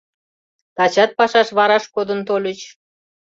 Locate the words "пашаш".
1.17-1.47